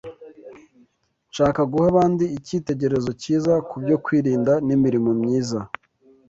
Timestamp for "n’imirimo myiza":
4.67-5.59